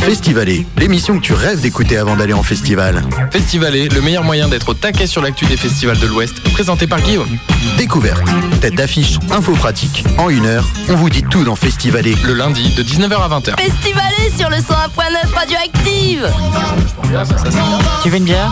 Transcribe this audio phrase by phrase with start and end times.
[0.00, 3.02] Festivaler, l'émission que tu rêves d'écouter avant d'aller en festival.
[3.30, 7.00] Festivaler, le meilleur moyen d'être au taquet sur l'actu des festivals de l'Ouest, présenté par
[7.00, 7.28] Guillaume.
[7.76, 8.22] Découverte,
[8.60, 10.04] tête d'affiche, info pratique.
[10.18, 12.16] En une heure, on vous dit tout dans Festivaler.
[12.24, 13.60] Le lundi de 19h à 20h.
[13.60, 16.28] Festivaler sur le 101.9 Radioactive
[18.02, 18.50] Tu veux une bière?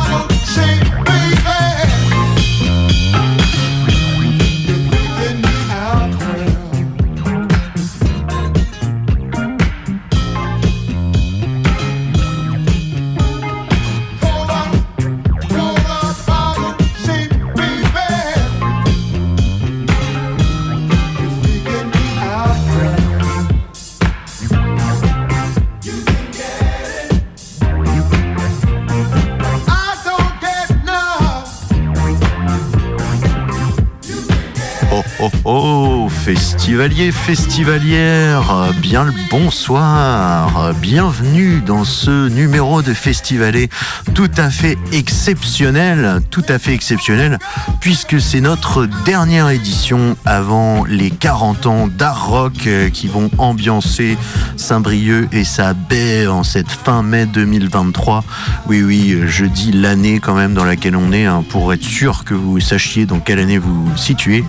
[36.69, 43.70] Festivaliers, festivalières, bien le bonsoir, bienvenue dans ce numéro de Festivalet
[44.19, 47.39] tout à fait exceptionnel, tout à fait exceptionnel,
[47.81, 54.19] puisque c'est notre dernière édition avant les 40 ans d'art rock euh, qui vont ambiancer
[54.57, 58.25] Saint-Brieuc et sa baie en cette fin mai 2023.
[58.67, 62.25] Oui, oui, je dis l'année quand même dans laquelle on est, hein, pour être sûr
[62.25, 64.45] que vous sachiez dans quelle année vous vous situez.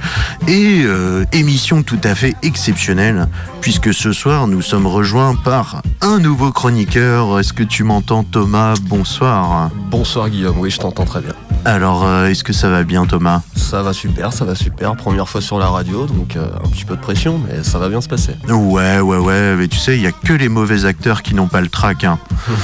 [0.48, 3.28] Et euh, émission tout à fait exceptionnelle,
[3.62, 7.40] puisque ce soir nous sommes rejoints par un nouveau chroniqueur.
[7.40, 8.76] Est-ce que tu m'entends Thomas?
[8.82, 9.70] Bonsoir.
[9.90, 11.34] Bonsoir Guillaume, oui je t'entends très bien.
[11.66, 13.42] Alors, euh, est-ce que ça va bien Thomas?
[13.56, 14.96] Ça va super, ça va super.
[14.96, 17.90] Première fois sur la radio, donc euh, un petit peu de pression, mais ça va
[17.90, 18.36] bien se passer.
[18.48, 21.48] Ouais, ouais, ouais, mais tu sais, il y a que les mauvais acteurs qui n'ont
[21.48, 22.06] pas le trac.
[22.06, 22.18] Hein.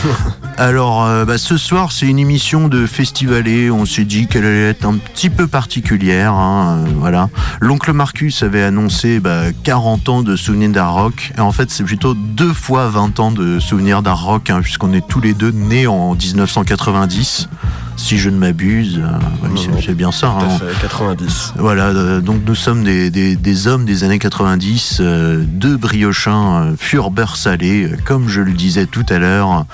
[0.57, 3.69] Alors, euh, bah, ce soir, c'est une émission de festivalé.
[3.69, 6.31] On s'est dit qu'elle allait être un petit peu particulière.
[6.33, 7.29] Hein, voilà.
[7.59, 9.21] L'oncle Marcus avait annoncé
[9.63, 11.33] 40 bah, ans de souvenirs d'art rock.
[11.37, 14.93] Et en fait, c'est plutôt deux fois 20 ans de souvenirs d'art rock, hein, puisqu'on
[14.93, 17.49] est tous les deux nés en 1990
[17.95, 18.99] si je ne m'abuse.
[18.99, 20.35] Euh, c'est bien ça.
[20.39, 20.57] Hein.
[20.81, 21.53] 90.
[21.57, 27.11] Voilà, euh, donc nous sommes des, des, hommes des années 90, euh, deux briochins furent
[27.11, 29.65] beurre salé, comme je le disais tout à l'heure,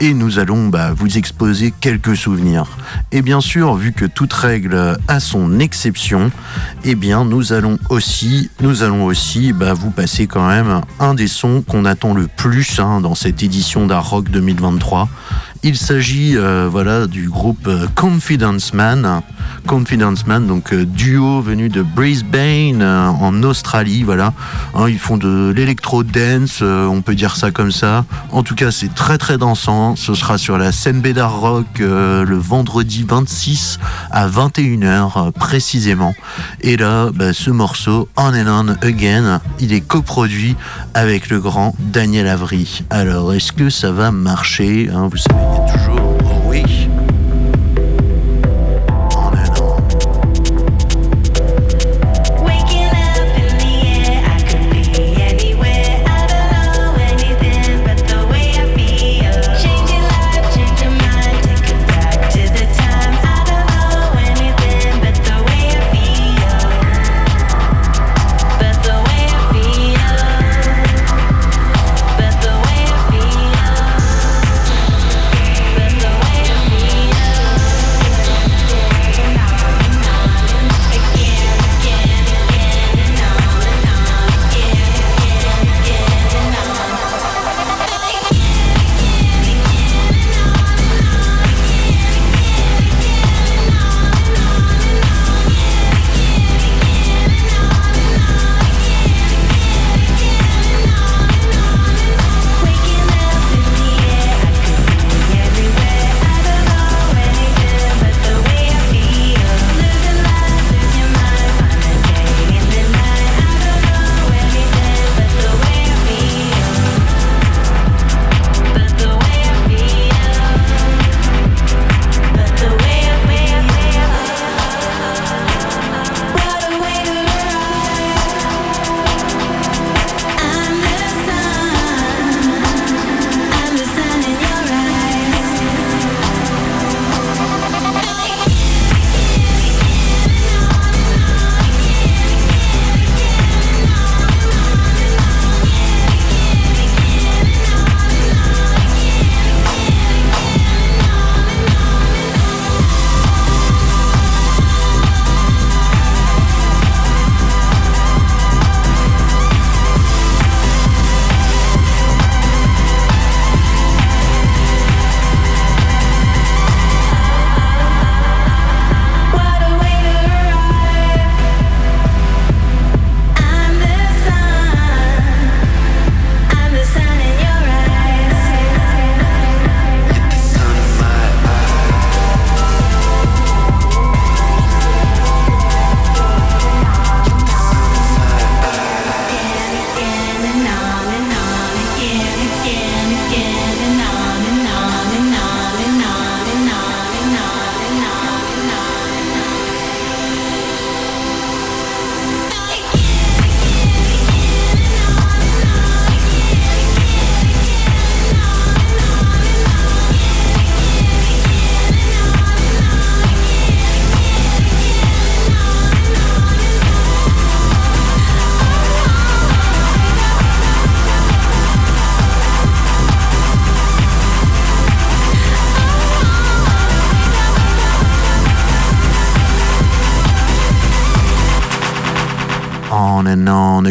[0.00, 2.66] et nous allons bah, vous exposer quelques souvenirs.
[3.12, 6.30] Et bien sûr, vu que toute règle a son exception,
[6.84, 11.28] eh bien nous allons aussi, nous allons aussi bah, vous passer quand même un des
[11.28, 15.08] sons qu'on attend le plus hein, dans cette édition d'Art Rock 2023.
[15.64, 19.22] Il s'agit euh, voilà du groupe euh, Confidence Man,
[19.66, 24.32] Confidence Man, donc euh, duo venu de Brisbane en Australie, voilà.
[24.74, 28.04] Hein, ils font de l'électro dance, on peut dire ça comme ça.
[28.30, 29.96] En tout cas, c'est très très dansant.
[29.96, 33.78] Ce sera sur la scène Bédard Rock le vendredi 26
[34.10, 36.14] à 21h précisément.
[36.60, 40.56] Et là, bah, ce morceau On and On Again, il est coproduit
[40.94, 42.84] avec le grand Daniel Avry.
[42.90, 45.97] Alors, est-ce que ça va marcher hein, Vous savez toujours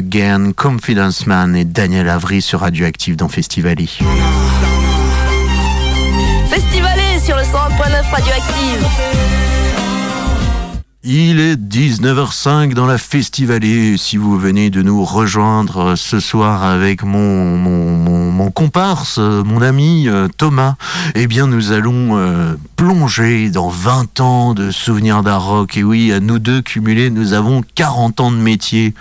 [0.07, 3.99] Again, Confidence Man et Daniel Avry sur Radioactive dans Festivali.
[6.49, 9.56] Festivali sur le 101.9 Radioactive.
[11.09, 13.95] Il est 19h05 dans la Festivalée.
[13.95, 20.09] Si vous venez de nous rejoindre ce soir avec mon, mon, mon, comparse, mon ami
[20.09, 20.75] euh, Thomas,
[21.15, 25.77] eh bien nous allons euh, plonger dans 20 ans de souvenirs rock.
[25.77, 28.93] Et oui, à nous deux cumulés, nous avons 40 ans de métier.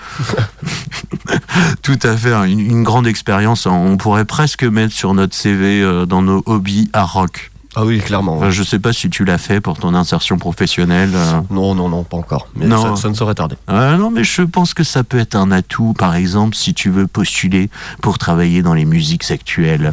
[1.82, 3.66] Tout à fait, hein, une, une grande expérience.
[3.66, 7.50] On pourrait presque mettre sur notre CV euh, dans nos hobbies rock.
[7.78, 8.50] Ah oui, clairement.
[8.50, 11.10] Je sais pas si tu l'as fait pour ton insertion professionnelle.
[11.14, 11.40] euh.
[11.50, 12.48] Non, non, non, pas encore.
[12.56, 12.96] Mais Non.
[12.96, 13.56] Ça, ça ne saurait tarder.
[13.68, 16.88] Euh, non, mais je pense que ça peut être un atout, par exemple, si tu
[16.88, 17.68] veux postuler
[18.00, 19.92] pour travailler dans les musiques actuelles.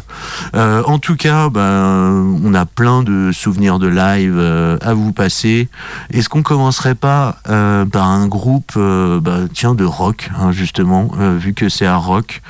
[0.55, 5.11] Euh, en tout cas, ben, on a plein de souvenirs de live euh, à vous
[5.11, 5.67] passer.
[6.09, 11.67] Est-ce qu'on commencerait pas par un groupe, ben, tiens, de rock, hein, justement, vu que
[11.67, 12.41] c'est un rock,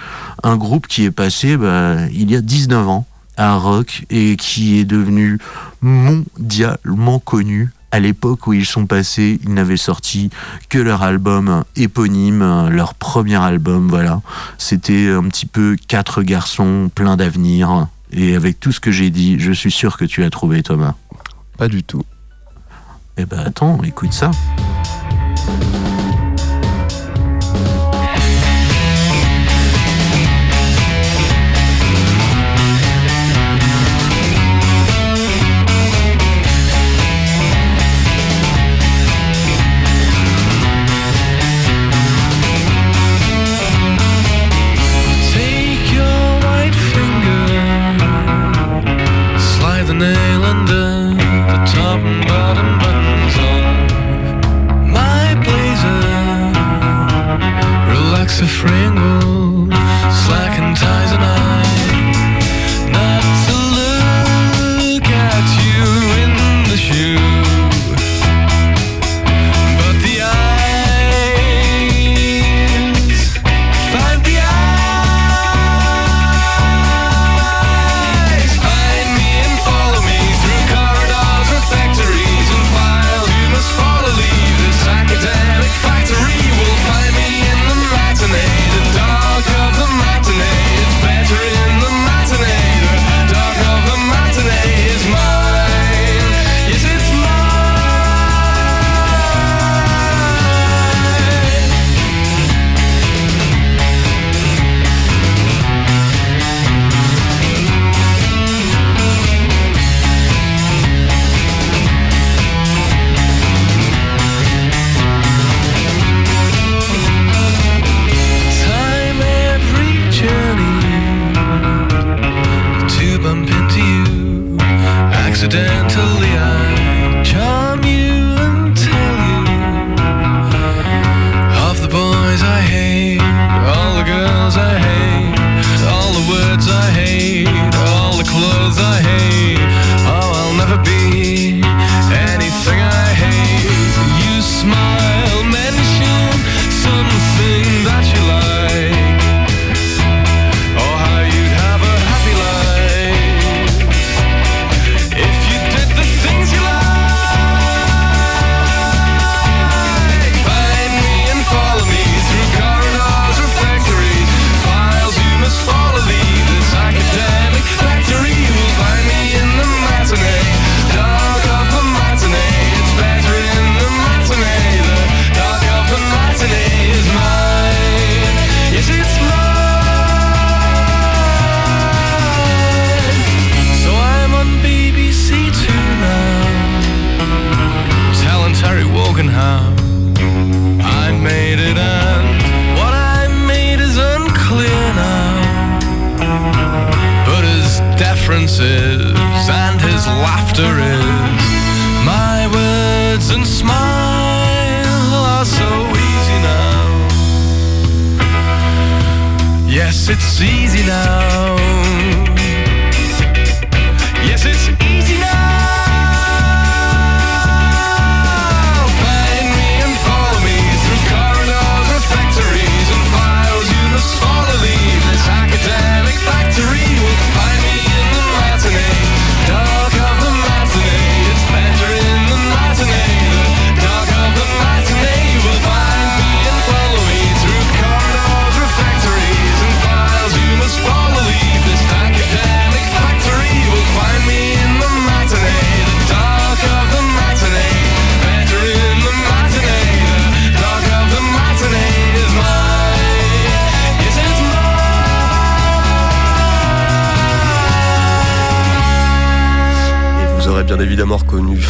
[0.43, 3.07] un groupe qui est passé ben, il y a 19 ans
[3.37, 5.39] à rock et qui est devenu
[5.81, 10.31] mondialement connu à l'époque où ils sont passés, ils n'avaient sorti
[10.67, 14.19] que leur album éponyme, leur premier album, voilà.
[14.57, 17.87] C'était un petit peu quatre garçons pleins d'avenir.
[18.11, 20.95] Et avec tout ce que j'ai dit, je suis sûr que tu as trouvé Thomas.
[21.55, 22.03] Pas du tout.
[23.17, 24.31] Eh ben attends, écoute ça.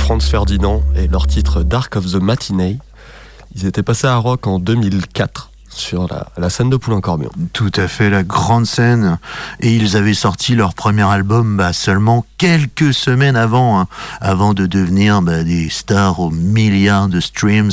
[0.04, 2.78] Franz Ferdinand et leur titre Dark of the Matinee.
[3.56, 7.30] Ils étaient passés à Rock en 2004 sur la, scène de Poulain-Corbion.
[7.54, 9.18] Tout à fait, la grande scène.
[9.60, 13.88] Et ils avaient sorti leur premier album bah, seulement quelques semaines avant, hein,
[14.22, 17.72] avant de devenir bah, des stars aux milliards de streams.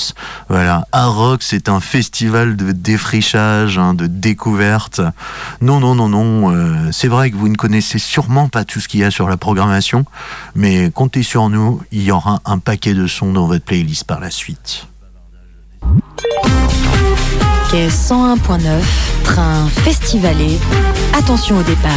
[0.49, 5.01] Voilà, à Rock, c'est un festival de défrichage, hein, de découverte.
[5.61, 6.53] Non, non, non, non.
[6.53, 9.29] Euh, c'est vrai que vous ne connaissez sûrement pas tout ce qu'il y a sur
[9.29, 10.05] la programmation,
[10.55, 14.21] mais comptez sur nous, il y aura un paquet de sons dans votre playlist par
[14.21, 14.87] la suite.
[17.71, 20.59] Quai 101.9, train festivalé.
[21.17, 21.93] Attention au départ.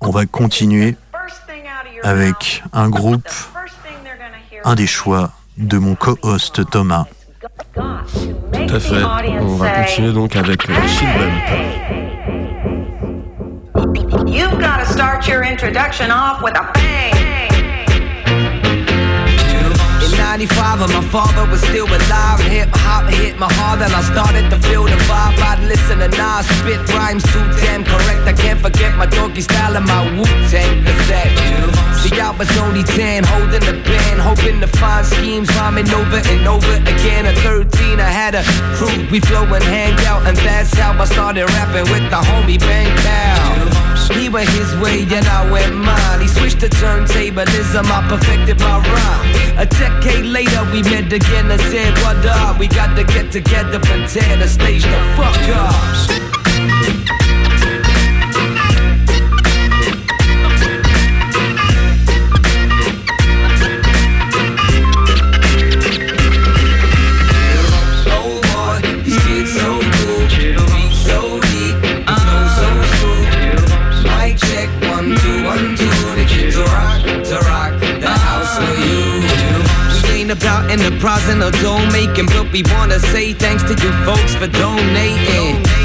[0.00, 0.96] On va continuer
[2.02, 3.30] avec un groupe,
[4.64, 7.04] un des choix de mon co-host Thomas.
[7.74, 9.04] Tout à fait.
[9.40, 11.08] On va continuer donc avec Chill
[14.26, 17.47] You've got to start your introduction off with a bang.
[20.18, 22.40] 95 and my father was still alive.
[22.50, 25.38] Hip hop hit my heart and I started to feel the vibe.
[25.38, 28.26] I'd listen to Nas spit rhymes too damn correct.
[28.26, 31.32] I can't forget my doggy style and my Wu Tang cassette.
[32.02, 36.46] See, I was only 10, holding the pen hoping to find schemes, rhyming over and
[36.46, 37.26] over again.
[37.26, 38.42] At 13, I had a
[38.76, 42.58] crew, we flow and hang out, and that's how I started rapping with the homie
[42.58, 43.87] Bang Cow.
[44.14, 46.20] He went his way and I went mine.
[46.20, 49.58] He switched to turntablism, I perfected my rhyme.
[49.58, 52.58] A decade later, we met again and said, What up?
[52.58, 57.27] We got to get together and tear stage the fuck up.
[80.70, 85.77] Enterprising or dough making, but we wanna say thanks to you folks for donating.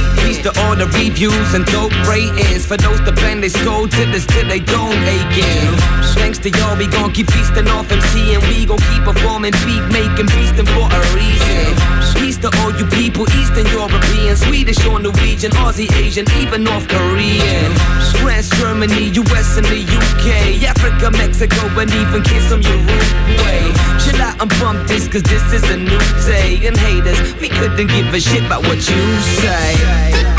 [0.43, 2.67] To all the reviews and dope ratings.
[2.67, 5.71] For those that bend they skull to this till they don't aching.
[6.19, 9.87] Thanks to y'all, we gon' keep feasting off MC and we gon' keep performing, beat
[9.95, 11.71] making, beasting for a reason.
[12.19, 17.71] Peace to all you people, Eastern European, Swedish or Norwegian, Aussie, Asian, even North Korean.
[18.19, 23.63] France, Germany, US and the UK, Africa, Mexico, and even kids from Uruguay.
[24.03, 26.67] Chill out and bump this, cause this is a new day.
[26.67, 29.01] And haters, we couldn't give a shit about what you
[29.39, 30.32] say.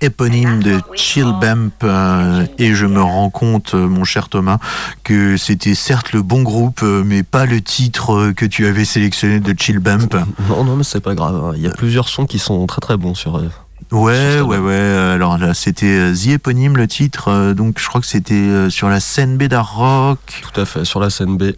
[0.00, 4.58] Éponyme de Chill Bump euh, et je me rends compte, euh, mon cher Thomas,
[5.04, 9.40] que c'était certes le bon groupe, euh, mais pas le titre que tu avais sélectionné
[9.40, 10.16] de Chill Bump.
[10.48, 11.34] Non, non, mais c'est pas grave.
[11.34, 11.52] Hein.
[11.56, 13.40] Il y a plusieurs sons qui sont très très bons sur.
[13.92, 14.74] Ouais, ouais, ouais.
[15.14, 17.52] Alors là, c'était The éponyme le titre.
[17.54, 20.18] Donc je crois que c'était sur la scène B d'Arrock.
[20.42, 21.52] Tout à fait, sur la scène B.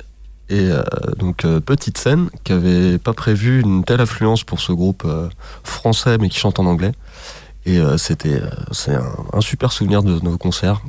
[0.48, 0.70] Et
[1.18, 5.06] donc petite scène qui avait pas prévu une telle affluence pour ce groupe
[5.64, 6.92] français mais qui chante en anglais.
[7.64, 9.00] Et euh, c'était euh,
[9.32, 10.82] un, super souvenir de nos concerts.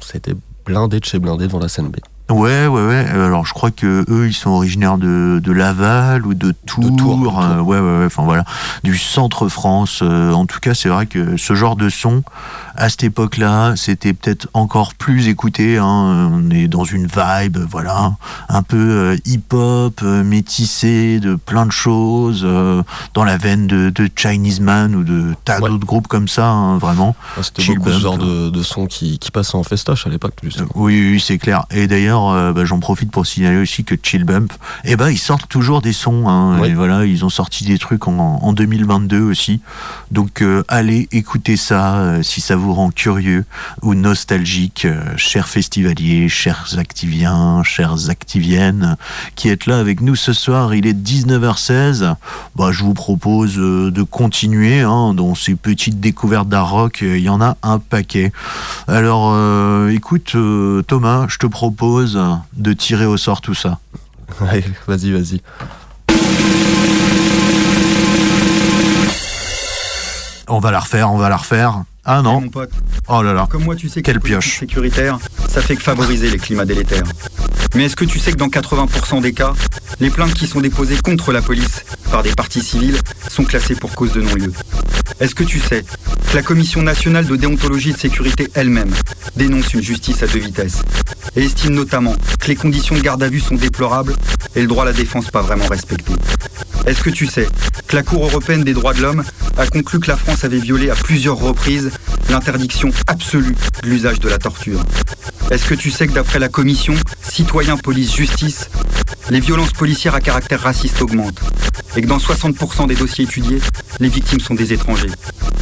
[0.00, 0.34] C'était
[0.64, 1.96] blindé de chez blindé devant la scène B.
[2.30, 3.06] Ouais, ouais, ouais.
[3.12, 6.96] Alors, je crois que eux, ils sont originaires de, de Laval ou de Tours.
[6.96, 8.06] Tours euh, ouais, ouais, ouais.
[8.06, 8.44] Enfin voilà,
[8.84, 10.02] du centre France.
[10.02, 12.22] en tout cas, c'est vrai que ce genre de son,
[12.76, 15.76] à cette époque-là, c'était peut-être encore plus écouté.
[15.78, 16.30] Hein.
[16.32, 18.14] On est dans une vibe, voilà,
[18.48, 22.82] un peu euh, hip-hop, euh, métissé de plein de choses, euh,
[23.14, 27.14] dans la veine de, Chinese Man ou de tas d'autres groupes comme ça, hein, vraiment.
[27.42, 30.34] c'était beaucoup ce genre de, de son qui, qui passait en festoche à l'époque,
[30.74, 31.66] oui, oui, c'est clair.
[31.70, 32.19] Et d'ailleurs,
[32.54, 34.52] bah, j'en profite pour signaler aussi que Chill Bump,
[34.84, 36.28] eh ben, ils sortent toujours des sons.
[36.28, 36.62] Hein.
[36.64, 39.60] et voilà, ils ont sorti des trucs en, en 2022 aussi.
[40.10, 43.44] Donc, allez écouter ça si ça vous rend curieux
[43.82, 48.96] ou nostalgique, euh, chers festivaliers, chers activiens, chères activiennes,
[49.34, 50.74] qui êtes là avec nous ce soir.
[50.74, 52.14] Il est 19h16.
[52.56, 56.98] Bah, je vous propose euh, de continuer hein, dans ces petites découvertes d'art rock.
[57.02, 58.32] Il y en a un paquet.
[58.88, 60.36] Alors, euh, écoute,
[60.86, 62.09] Thomas, je te propose
[62.52, 63.78] de tirer au sort tout ça.
[64.86, 65.40] vas-y, vas-y.
[70.48, 71.84] On va la refaire, on va la refaire.
[72.04, 72.40] Ah non.
[72.40, 72.70] mon pote.
[73.08, 73.46] Oh là là.
[73.50, 74.58] Comme moi, tu sais Quelle pioche.
[74.58, 77.04] sécuritaire, ça fait que favoriser les climats délétères.
[77.74, 79.52] Mais est-ce que tu sais que dans 80% des cas,
[80.00, 83.94] les plaintes qui sont déposées contre la police par des parties civiles sont classées pour
[83.94, 84.52] cause de non-lieu?
[85.20, 85.84] Est-ce que tu sais
[86.30, 88.92] que la Commission nationale de déontologie et de sécurité elle-même
[89.36, 90.82] dénonce une justice à deux vitesses
[91.36, 94.14] et estime notamment que les conditions de garde à vue sont déplorables
[94.56, 96.12] et le droit à la défense pas vraiment respecté?
[96.86, 97.46] Est-ce que tu sais
[97.86, 99.22] que la Cour européenne des droits de l'homme
[99.60, 101.90] a conclu que la France avait violé à plusieurs reprises
[102.30, 104.82] l'interdiction absolue de l'usage de la torture
[105.50, 108.70] Est-ce que tu sais que d'après la commission Citoyens, Police, Justice,
[109.28, 111.40] les violences policières à caractère raciste augmentent
[111.94, 113.60] et que dans 60% des dossiers étudiés,
[113.98, 115.10] les victimes sont des étrangers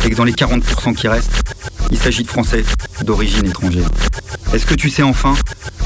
[0.04, 1.42] et que dans les 40% qui restent,
[1.90, 2.64] il s'agit de Français
[3.02, 3.88] d'origine étrangère.
[4.52, 5.34] Est-ce que tu sais enfin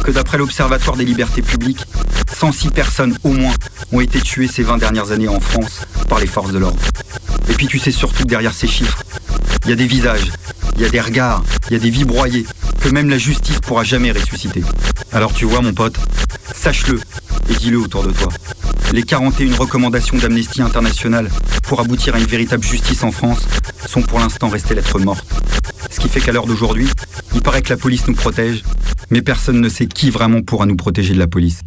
[0.05, 1.87] que d'après l'Observatoire des libertés publiques,
[2.37, 3.55] 106 personnes au moins
[3.91, 6.81] ont été tuées ces 20 dernières années en France par les forces de l'ordre?
[7.49, 9.03] Et puis tu sais surtout que derrière ces chiffres,
[9.65, 10.31] il y a des visages,
[10.77, 12.47] il y a des regards, il y a des vies broyées
[12.81, 14.63] que même la justice pourra jamais ressusciter.
[15.13, 15.99] Alors tu vois mon pote,
[16.55, 17.01] sache-le
[17.49, 18.29] et dis-le autour de toi.
[18.93, 21.29] Les 41 recommandations d'Amnesty International
[21.63, 23.47] pour aboutir à une véritable justice en France
[23.89, 25.27] sont pour l'instant restées lettres mortes.
[25.91, 26.89] Ce qui fait qu'à l'heure d'aujourd'hui,
[27.35, 28.63] il paraît que la police nous protège,
[29.11, 31.61] mais personne ne sait qui vraiment pourra nous protéger de la police.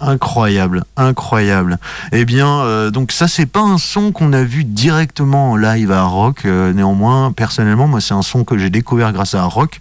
[0.00, 1.78] Incroyable, incroyable.
[2.12, 5.90] Eh bien, euh, donc ça, c'est pas un son qu'on a vu directement en live
[5.90, 6.44] à Rock.
[6.44, 9.80] Euh, néanmoins, personnellement, moi, c'est un son que j'ai découvert grâce à Rock,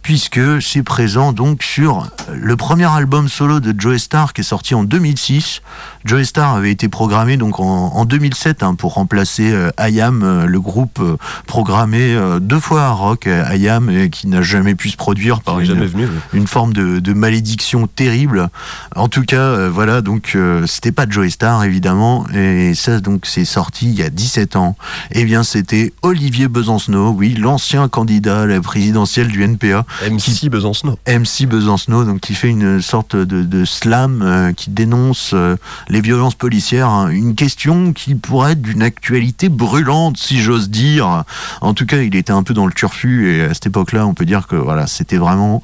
[0.00, 4.74] puisque c'est présent donc sur le premier album solo de Joe Star qui est sorti
[4.74, 5.60] en 2006.
[6.08, 10.58] Joe Star avait été programmé donc en, 2007 hein, pour remplacer euh, IAM, euh, le
[10.58, 15.60] groupe euh, programmé deux fois à rock, IAM, qui n'a jamais pu se produire par
[15.60, 15.88] une,
[16.32, 18.48] une, forme de, malédiction terrible.
[18.96, 23.86] En tout cas, voilà, donc c'était pas Joe Star évidemment, et ça donc c'est sorti
[23.86, 24.76] il y a 17 ans.
[25.12, 30.48] Et eh bien c'était Olivier Besancenot, oui, l'ancien candidat à la présidentielle du NPA, MC
[30.48, 30.98] Besancenot.
[31.06, 35.56] MC Besancenot, donc qui fait une sorte de, slam euh, qui dénonce euh,
[35.88, 36.88] les violences policières.
[36.88, 37.10] Hein.
[37.10, 41.24] Une question qui pourrait être d'une actualité brûlante, si j'ose dire.
[41.60, 44.14] En tout cas, il était un peu dans le turfu et à cette époque-là, on
[44.14, 45.62] peut dire que voilà, c'était vraiment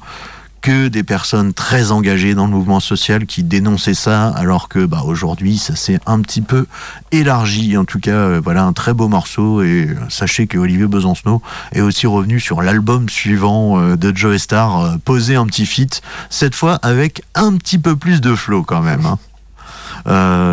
[0.65, 5.03] que des personnes très engagées dans le mouvement social qui dénonçaient ça, alors que bah,
[5.05, 6.65] aujourd'hui ça s'est un petit peu
[7.11, 7.77] élargi.
[7.77, 11.39] En tout cas, euh, voilà un très beau morceau et euh, sachez que Olivier Besancenot
[11.71, 16.55] est aussi revenu sur l'album suivant euh, de Joe Star, poser un petit feat, cette
[16.55, 19.05] fois avec un petit peu plus de flow quand même.
[19.05, 19.19] Hein.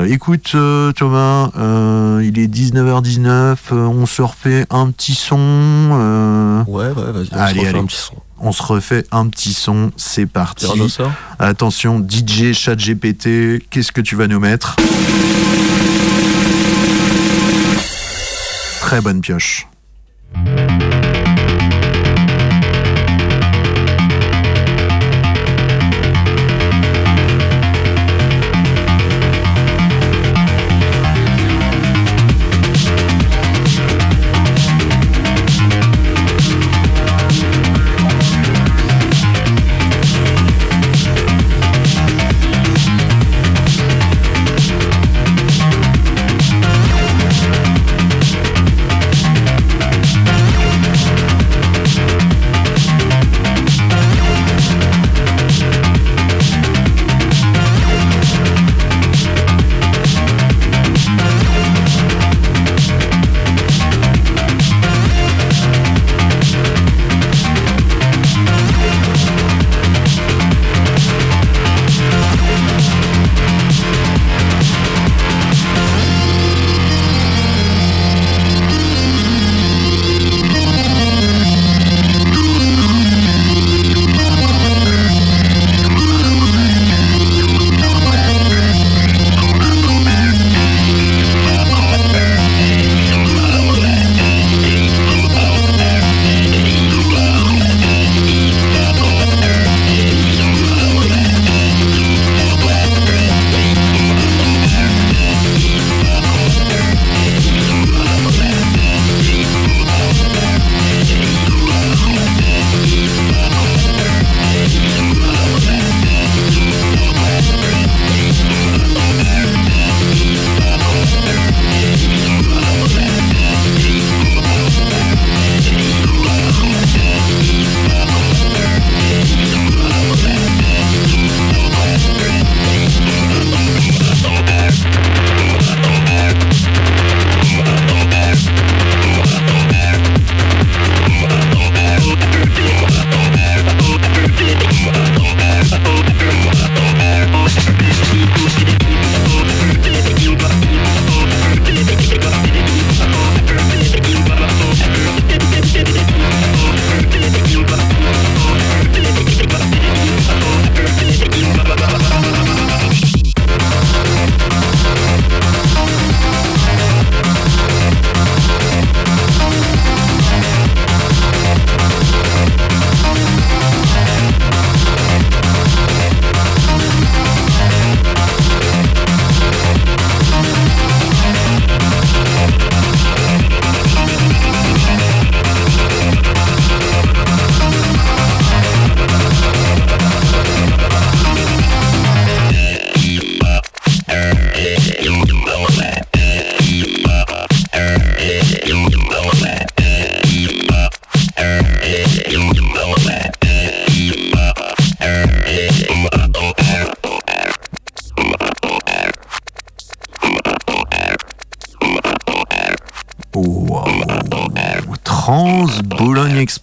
[0.08, 0.56] Écoute
[0.96, 1.50] Thomas,
[2.22, 6.64] il est 19h19, on se refait un petit son.
[6.66, 9.92] Ouais, ouais, vas-y, on se refait un petit son on se refait un petit son,
[9.96, 10.66] c'est parti.
[11.38, 14.76] Attention, DJ ChatGPT, qu'est-ce que tu vas nous mettre?
[18.80, 19.68] Très bonne pioche.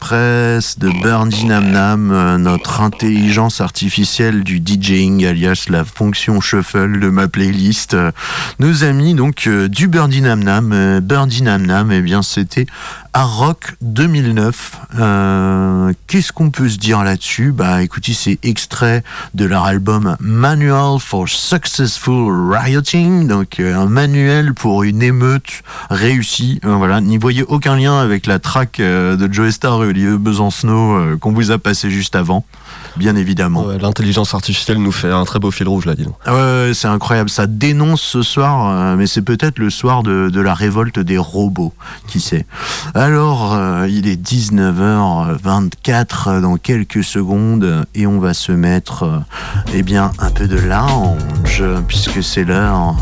[0.10, 7.00] Express de Birdie Nam Nam, euh, notre intelligence artificielle du DJing, alias la fonction shuffle
[7.00, 7.95] de ma playlist.
[8.58, 12.65] Nos amis donc euh, du Birdie Nam Nam, Birdie Nam Nam, eh bien c'était
[13.13, 14.80] à Rock 2009.
[15.00, 17.52] Euh, Qu'est-ce qu'on peut se dire là-dessus?
[17.52, 24.54] Bah écoutez, c'est extrait de leur album Manual for Successful Rioting, donc euh, un manuel
[24.54, 26.60] pour une émeute réussie.
[26.65, 31.17] Euh, voilà, n'y voyez aucun lien avec la track de Joe Star et Olivier Besancenot
[31.17, 32.45] qu'on vous a passé juste avant
[32.99, 33.65] bien évidemment.
[33.81, 36.13] L'intelligence artificielle nous fait un très beau fil rouge là, dis donc.
[36.27, 37.31] Ouais, c'est incroyable.
[37.31, 41.73] Ça dénonce ce soir, euh, mais c'est peut-être le soir de, la révolte des robots,
[42.07, 42.45] qui sait.
[42.93, 49.17] Alors, euh, il est 19h24 dans quelques secondes et on va se mettre, euh,
[49.73, 52.97] eh bien, un peu de lounge, puisque c'est l'heure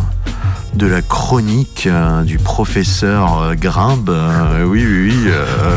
[0.77, 1.89] de la chronique
[2.23, 4.15] du professeur Grimbe.
[4.65, 5.31] oui, oui, oui.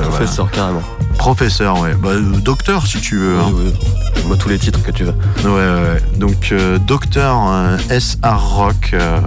[0.08, 0.82] professeur, carrément.
[1.20, 1.94] Professeur, ouais.
[1.94, 3.38] Bah, docteur, si tu veux.
[3.38, 3.52] Hein.
[3.54, 3.72] Oui,
[4.26, 5.14] Moi, tous les titres que tu veux.
[5.44, 6.02] Ouais, ouais.
[6.16, 8.56] Donc, euh, docteur euh, S.R.
[8.56, 9.20] Rock, euh,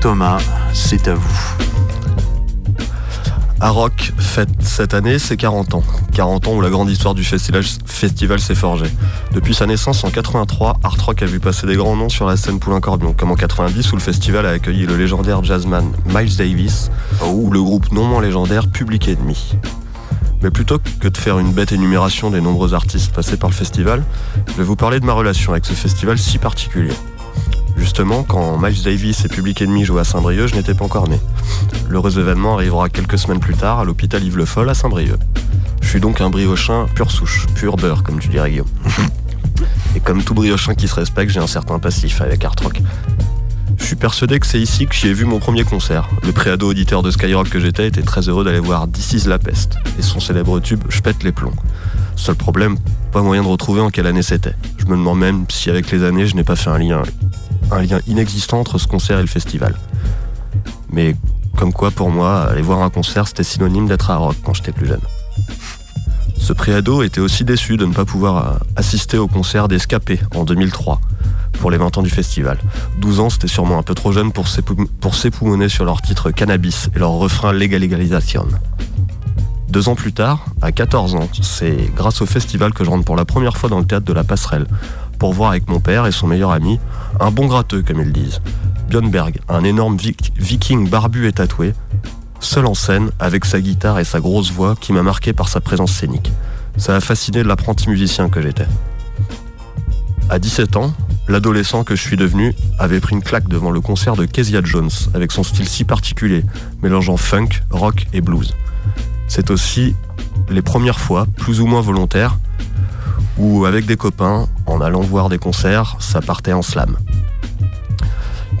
[0.00, 0.38] Thomas,
[0.72, 1.38] c'est à vous.
[3.60, 5.82] Rock fête cette année ses 40 ans.
[6.14, 8.90] 40 ans où la grande histoire du festival, s'est forgée.
[9.32, 12.36] Depuis sa naissance en 83, Art Rock a vu passer des grands noms sur la
[12.36, 16.90] scène Poulain-Corbion, comme en 90 où le festival a accueilli le légendaire jazzman Miles Davis,
[17.26, 19.56] ou le groupe non moins légendaire Public Enemy.
[20.42, 24.04] Mais plutôt que de faire une bête énumération des nombreux artistes passés par le festival,
[24.46, 26.94] je vais vous parler de ma relation avec ce festival si particulier.
[27.76, 31.18] Justement, quand Miles Davis et Public Enemy jouaient à Saint-Brieuc, je n'étais pas encore né.
[31.88, 35.18] L'heureux événement arrivera quelques semaines plus tard à l'hôpital Yves Le Foll à Saint-Brieuc.
[35.80, 38.68] Je suis donc un briochin pur souche, pur beurre, comme tu dirais Guillaume.
[39.96, 42.80] Et comme tout briochin qui se respecte, j'ai un certain passif avec Art Rock.
[43.78, 46.08] Je suis persuadé que c'est ici que j'y ai vu mon premier concert.
[46.24, 49.38] Le préado auditeur de Skyrock que j'étais était très heureux d'aller voir This is la
[49.38, 51.54] peste et son célèbre tube Je pète les plombs.
[52.16, 52.76] Seul problème,
[53.12, 54.54] pas moyen de retrouver en quelle année c'était.
[54.76, 57.02] Je me demande même si avec les années je n'ai pas fait un lien,
[57.70, 59.74] un lien inexistant entre ce concert et le festival.
[60.90, 61.16] Mais
[61.56, 64.72] comme quoi pour moi, aller voir un concert c'était synonyme d'être à rock quand j'étais
[64.72, 65.00] plus jeune.
[66.36, 71.00] Ce préado était aussi déçu de ne pas pouvoir assister au concert d'Escapé en 2003
[71.58, 72.58] pour les 20 ans du festival.
[73.00, 74.46] 12 ans, c'était sûrement un peu trop jeune pour
[75.14, 78.46] s'époumoner sur leur titre Cannabis et leur refrain Legalization.
[79.68, 83.16] Deux ans plus tard, à 14 ans, c'est grâce au festival que je rentre pour
[83.16, 84.66] la première fois dans le théâtre de la Passerelle,
[85.18, 86.78] pour voir avec mon père et son meilleur ami,
[87.20, 88.40] un bon gratteux comme ils disent,
[88.88, 89.96] Björnberg, un énorme
[90.36, 91.74] viking barbu et tatoué,
[92.40, 95.60] seul en scène, avec sa guitare et sa grosse voix qui m'a marqué par sa
[95.60, 96.32] présence scénique.
[96.76, 98.66] Ça a fasciné l'apprenti musicien que j'étais.
[100.30, 100.92] À 17 ans,
[101.26, 104.90] l'adolescent que je suis devenu avait pris une claque devant le concert de Kezia Jones,
[105.14, 106.44] avec son style si particulier,
[106.82, 108.54] mélangeant funk, rock et blues.
[109.26, 109.94] C'est aussi
[110.48, 112.38] les premières fois, plus ou moins volontaires,
[113.38, 116.96] où avec des copains, en allant voir des concerts, ça partait en slam.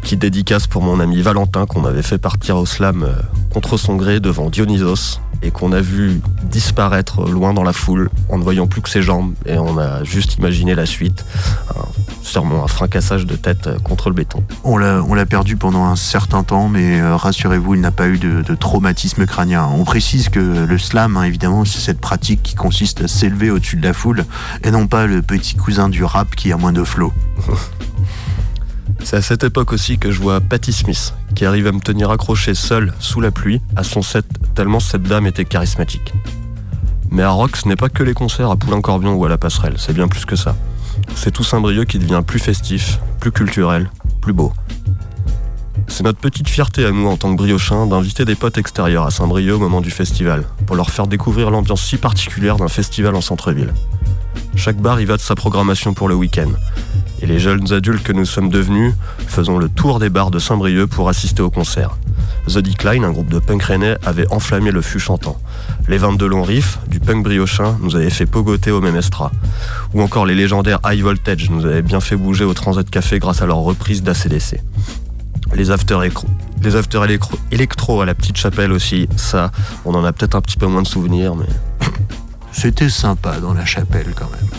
[0.02, 3.12] Qui dédicace pour mon ami Valentin qu'on avait fait partir au slam euh,
[3.52, 8.38] contre son gré devant Dionysos, et qu'on a vu disparaître loin dans la foule en
[8.38, 11.24] ne voyant plus que ses jambes et on a juste imaginé la suite.
[12.22, 14.42] sûrement un fracassage de tête contre le béton.
[14.64, 18.42] On l'a perdu pendant un certain temps, mais euh, rassurez-vous, il n'a pas eu de,
[18.54, 19.66] traumatisme crânien.
[19.66, 23.76] On précise que le slam, hein, évidemment, c'est cette pratique qui consiste à s'élever au-dessus
[23.76, 24.24] de la foule
[24.62, 27.12] et non pas le petit cousin du rap qui a moins de flow.
[29.02, 32.10] C'est à cette époque aussi que je vois Patti Smith, qui arrive à me tenir
[32.10, 36.12] accroché seul sous la pluie à son set tellement cette dame était charismatique.
[37.10, 39.76] Mais à Rock, ce n'est pas que les concerts à Poulain-Corbion ou à la Passerelle,
[39.78, 40.56] c'est bien plus que ça.
[41.14, 44.52] C'est tout Saint-Brieuc qui devient plus festif, plus culturel, plus beau.
[45.86, 49.10] C'est notre petite fierté à nous en tant que briochins d'inviter des potes extérieurs à
[49.10, 53.22] Saint-Brieuc au moment du festival, pour leur faire découvrir l'ambiance si particulière d'un festival en
[53.22, 53.72] centre-ville.
[54.56, 56.50] Chaque bar y va de sa programmation pour le week-end.
[57.20, 58.94] Et les jeunes adultes que nous sommes devenus
[59.26, 61.96] faisons le tour des bars de Saint-Brieuc pour assister au concert.
[62.48, 65.38] The Decline, un groupe de punk rennais, avait enflammé le fût chantant.
[65.88, 69.30] Les 22 longs riffs du punk briochin nous avaient fait pogoter au même extra.
[69.94, 73.42] Ou encore les légendaires High Voltage nous avaient bien fait bouger au Transat Café grâce
[73.42, 74.60] à leur reprise d'ACDC.
[75.54, 75.98] Les after,
[76.62, 77.00] les after
[77.50, 79.50] électro à la petite chapelle aussi, ça,
[79.84, 81.46] on en a peut-être un petit peu moins de souvenirs, mais.
[82.60, 84.50] C'était sympa dans la chapelle quand même.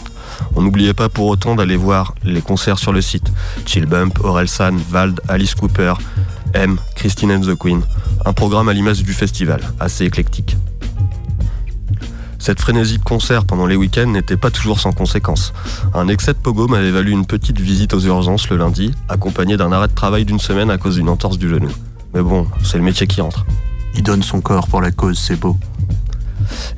[0.55, 3.29] On n'oubliait pas pour autant d'aller voir les concerts sur le site.
[3.65, 5.95] Chill Bump, Orelsan, Vald, Alice Cooper,
[6.53, 7.81] M, Christine and the Queen.
[8.25, 10.55] Un programme à l'image du festival, assez éclectique.
[12.39, 15.51] Cette frénésie de concerts pendant les week-ends n'était pas toujours sans conséquences.
[15.93, 19.73] Un excès de pogo m'avait valu une petite visite aux urgences le lundi, accompagné d'un
[19.73, 21.69] arrêt de travail d'une semaine à cause d'une entorse du genou.
[22.13, 23.45] Mais bon, c'est le métier qui rentre.
[23.93, 25.57] Il donne son corps pour la cause, c'est beau.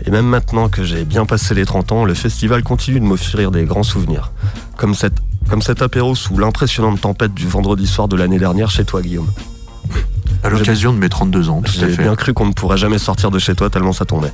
[0.05, 3.51] Et même maintenant que j'ai bien passé les 30 ans, le festival continue de m'offrir
[3.51, 4.31] des grands souvenirs.
[4.77, 5.17] Comme, cette,
[5.49, 9.31] comme cet apéro sous l'impressionnante tempête du vendredi soir de l'année dernière chez toi, Guillaume.
[10.43, 12.03] À l'occasion de mes 32 ans, tout à J'ai fait.
[12.03, 14.34] bien cru qu'on ne pourrait jamais sortir de chez toi tellement ça tombait.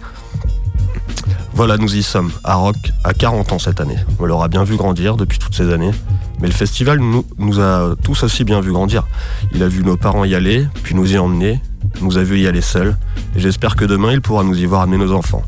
[1.53, 3.97] Voilà, nous y sommes, à Rock, à 40 ans cette année.
[4.19, 5.91] On l'aura bien vu grandir depuis toutes ces années.
[6.39, 9.07] Mais le festival nous, nous a tous aussi bien vu grandir.
[9.53, 11.59] Il a vu nos parents y aller, puis nous y emmener,
[12.01, 12.97] nous a vu y aller seuls.
[13.35, 15.43] Et j'espère que demain, il pourra nous y voir amener nos enfants.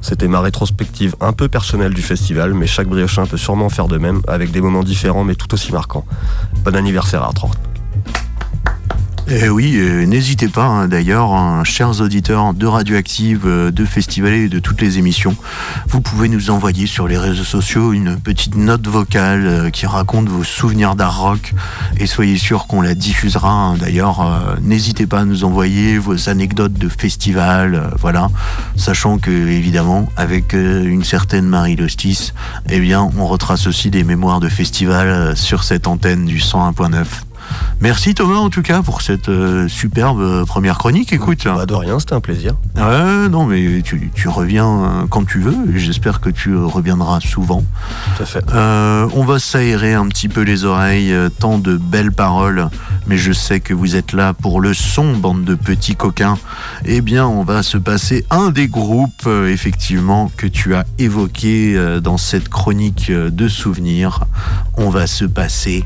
[0.00, 3.98] C'était ma rétrospective un peu personnelle du festival, mais chaque briochin peut sûrement faire de
[3.98, 6.06] même, avec des moments différents mais tout aussi marquants.
[6.64, 7.50] Bon anniversaire à Art
[9.32, 14.32] Et oui, euh, n'hésitez pas hein, d'ailleurs, hein, chers auditeurs de Radioactive, euh, de Festival
[14.32, 15.36] et de toutes les émissions,
[15.86, 20.28] vous pouvez nous envoyer sur les réseaux sociaux une petite note vocale euh, qui raconte
[20.28, 21.54] vos souvenirs d'art rock
[21.98, 23.52] et soyez sûr qu'on la diffusera.
[23.52, 23.76] hein.
[23.76, 28.30] D'ailleurs, n'hésitez pas à nous envoyer vos anecdotes de festival, voilà,
[28.74, 32.32] sachant que évidemment, avec une certaine Marie Lostis,
[32.68, 37.29] eh bien, on retrace aussi des mémoires de festival sur cette antenne du 101.9.
[37.80, 41.12] Merci Thomas en tout cas pour cette euh, superbe euh, première chronique.
[41.12, 42.54] Écoute, Bah, de rien, c'était un plaisir.
[42.76, 45.56] ouais, non mais tu, tu reviens euh, quand tu veux.
[45.76, 47.64] J'espère que tu euh, reviendras souvent.
[48.16, 48.44] Tout à fait.
[48.52, 52.68] Euh, on va s'aérer un petit peu les oreilles, euh, tant de belles paroles,
[53.06, 56.36] mais je sais que vous êtes là pour le son, bande de petits coquins.
[56.84, 61.74] Eh bien, on va se passer un des groupes, euh, effectivement, que tu as évoqué
[61.76, 64.20] euh, dans cette chronique euh, de souvenirs.
[64.76, 65.84] On va se passer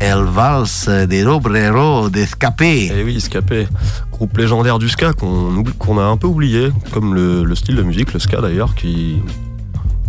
[0.00, 2.86] El Vals des Obrero d'Escapé.
[2.86, 3.68] Et Eh oui, Scapé,
[4.10, 8.12] groupe légendaire du ska qu'on a un peu oublié, comme le, le style de musique,
[8.14, 9.16] le ska d'ailleurs, qui,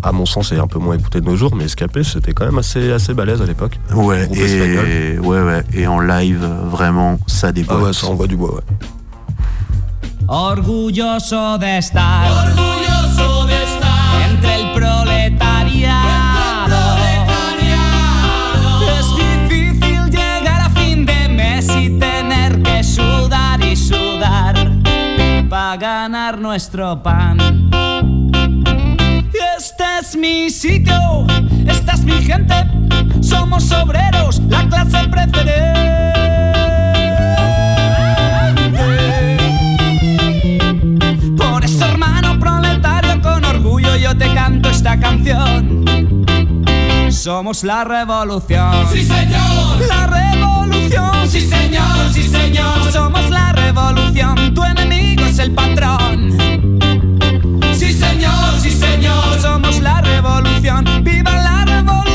[0.02, 2.46] à mon sens, est un peu moins écouté de nos jours, mais Scapé, c'était quand
[2.46, 3.80] même assez, assez balèze à l'époque.
[3.94, 5.20] Ouais, et, espagnol.
[5.26, 7.82] ouais, ouais, et en live, euh, vraiment, ça Ah déboîte.
[7.84, 8.62] ouais, ça envoie du bois, ouais.
[10.28, 12.46] Orgulloso de estar.
[12.48, 12.91] Orgulloso
[25.78, 27.38] ganar nuestro pan.
[29.58, 31.26] Este es mi sitio,
[31.66, 32.54] esta es mi gente,
[33.22, 36.12] somos obreros, la clase preferente.
[41.38, 46.11] Por eso, hermano proletario, con orgullo yo te canto esta canción.
[47.12, 48.88] Somos la revolución.
[48.92, 49.80] Sí, señor.
[49.88, 51.28] La revolución.
[51.28, 52.92] Sí, señor, sí, señor.
[52.92, 54.54] Somos la revolución.
[54.54, 56.38] Tu enemigo es el patrón.
[57.74, 59.42] Sí, señor, sí, señor.
[59.42, 60.86] Somos la revolución.
[61.04, 62.11] ¡Viva la revolución!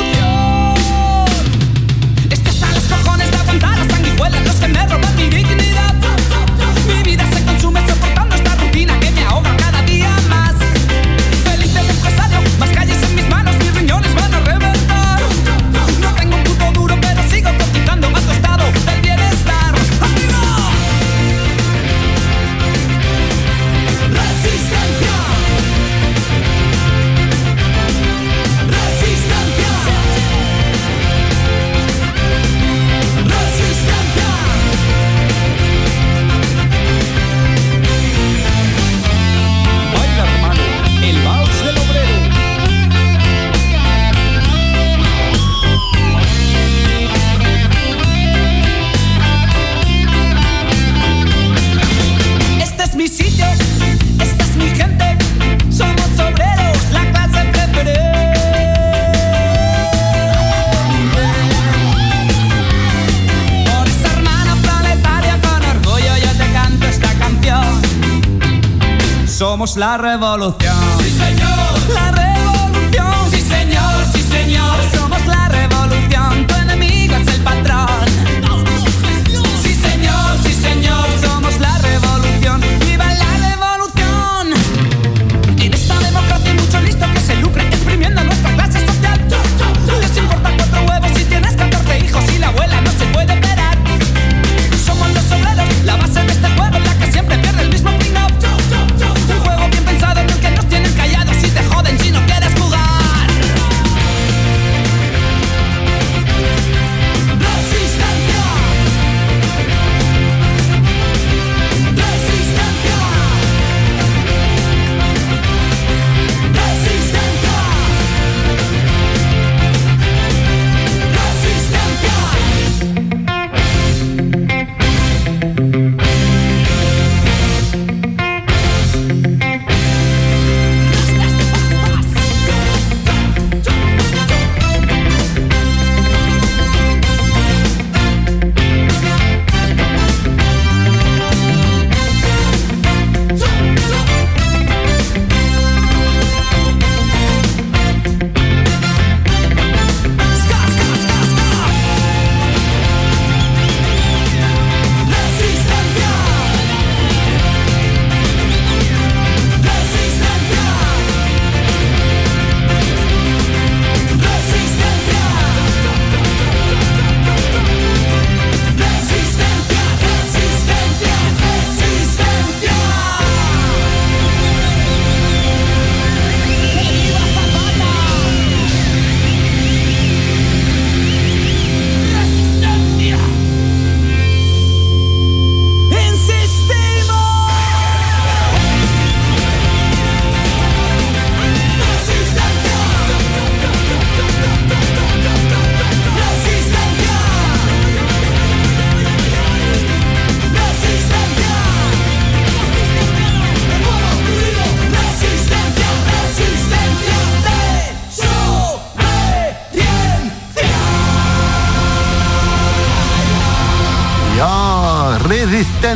[69.66, 70.76] Somos la revolución.
[71.00, 71.45] Sí, señor.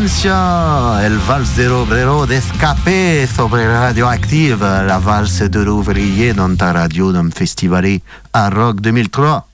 [0.01, 7.13] Resistencia, el vals de l'obrero d'escapé sobre radioactive, la valse de l'ouvrier dans ta radio
[7.13, 8.01] d'un festivalé
[8.33, 9.47] à Rock 2003.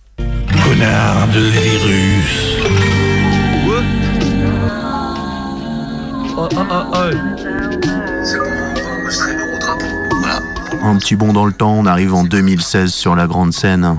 [0.63, 2.61] Connard de virus.
[10.85, 13.99] Un petit bond dans le temps, on arrive en 2016 sur la grande scène.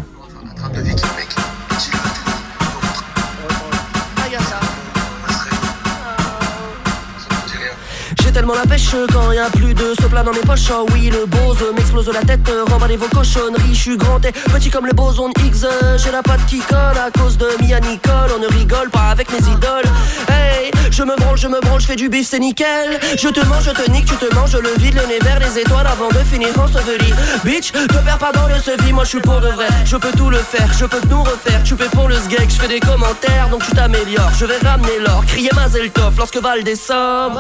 [8.78, 10.70] Pêche quand a plus de ce plat dans mes poches.
[10.72, 13.74] Oh oui, le bose m'explose la tête, remballez vos cochonneries.
[13.74, 15.66] Je suis grand et petit comme le boson X.
[15.98, 18.32] J'ai la patte qui colle à cause de Mia Nicole.
[18.36, 19.86] On ne rigole pas avec mes idoles.
[20.30, 23.00] Hey, je me branle, je me branle, je fais du bif, c'est nickel.
[23.18, 25.60] Je te mange, je te nique, tu te manges le vide, le nez vers les
[25.60, 27.14] étoiles avant de finir enseveli.
[27.44, 29.68] Bitch, te perds pas dans le sevi, moi je suis pour de vrai.
[29.86, 31.62] Je peux tout le faire, je peux nous refaire.
[31.64, 34.32] Tu paies pour le sgeg, je fais des commentaires, donc tu t'améliores.
[34.40, 37.34] Je vais ramener l'or, crier Mazel Tov lorsque Val descend.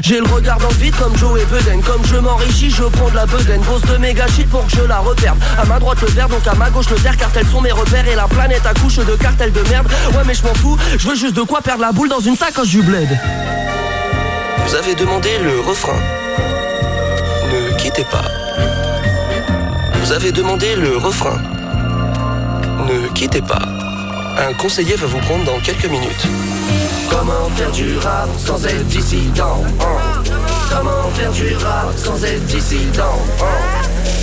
[0.00, 1.82] J'ai le regard dans le vide comme Joe et Beden.
[1.82, 3.60] Comme je m'enrichis, je prends de la bedaine.
[3.62, 5.38] Grosse de méga shit pour que je la reperde.
[5.60, 7.72] À ma droite le vert, donc à ma gauche le terre, car tels sont mes
[7.72, 8.06] repères.
[8.08, 9.86] Et la planète accouche de cartels de merde.
[10.12, 12.36] Ouais, mais je m'en fous, je veux juste de quoi perdre la boule dans une
[12.36, 13.08] sacoche du bled.
[14.66, 15.98] Vous avez demandé le refrain.
[17.52, 18.24] Ne quittez pas.
[20.02, 21.38] Vous avez demandé le refrain.
[22.86, 23.62] Ne quittez pas.
[24.38, 26.26] Un conseiller va vous prendre dans quelques minutes.
[27.10, 29.62] Comment faire du rap sans être dissident?
[29.80, 33.44] hein Comment faire du rap sans être dissident hein?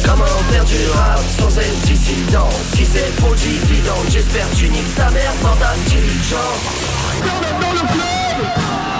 [0.05, 2.49] Comment faire du rap sans être dissident?
[2.73, 6.63] Si c'est pour dividende, j'espère tu niques ta mère dans ta diligence
[7.21, 8.94] Je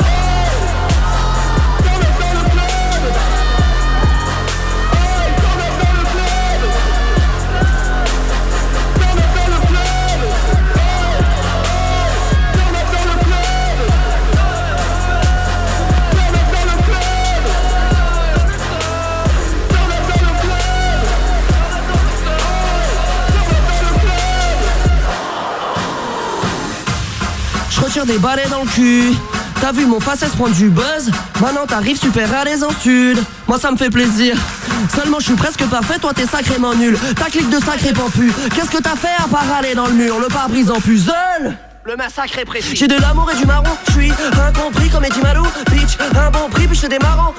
[28.04, 29.14] des balais dans le cul.
[29.62, 32.72] T'as vu mon face se prendre du buzz Maintenant t'arrives super à l'aise en.
[33.48, 34.36] Moi ça me fait plaisir.
[34.94, 36.98] Seulement je suis presque parfait, toi t'es sacrément nul.
[37.16, 38.34] Ta clique de sacré pampu.
[38.54, 40.20] Qu'est-ce que t'as fait à part aller dans le mur?
[40.20, 41.56] Le pare-brise en puzzle?
[41.86, 42.76] Le massacre est précis.
[42.76, 44.12] J'ai de l'amour et du marron, je suis
[44.48, 45.46] incompris comme Eddie Malou.
[45.72, 47.34] Bitch, un bon prix, puis je des marrants.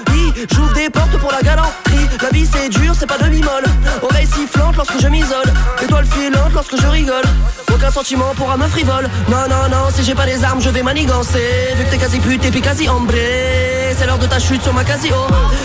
[0.54, 2.06] J'ouvre des portes pour la galanterie.
[2.22, 3.64] La vie c'est dur, c'est pas demi-molle.
[4.02, 5.52] Oreille sifflante lorsque je m'isole.
[5.82, 7.24] Étoile filante lorsque je rigole.
[7.72, 9.08] Aucun sentiment pour un meuf frivole.
[9.28, 11.74] Non, non, non, si j'ai pas les armes, je vais manigancer.
[11.76, 13.75] Vu que t'es quasi pute et puis quasi ambré.
[13.96, 15.14] C'est l'heure de ta chute sur ma casio.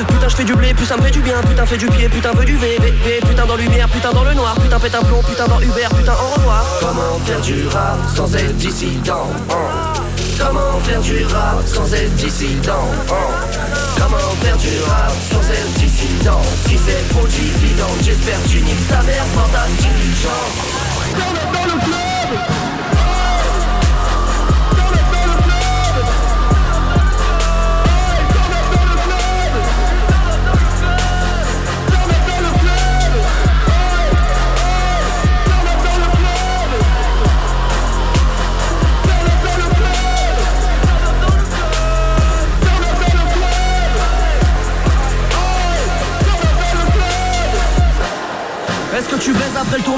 [0.08, 1.42] Putain, je fais du blé, plus ça me fait du bien.
[1.42, 3.20] Putain, fais du pied, putain, veux du V, V, V.
[3.28, 4.56] Putain, dans lumière, putain, dans le noir.
[4.56, 6.66] Putain, pète un plomb, putain, dans Uber, putain, au revoir.
[6.80, 10.02] Comment faire du rap sans être dissident hein?
[10.40, 13.14] Comment faire du rap sans être dissident hein?
[13.98, 16.42] Comment faire du rap sans être dissident?
[16.68, 20.92] Si c'est pour dividende, j'espère tu niques ta mère dans ta diligence
[21.54, 22.11] dans le club Est-ce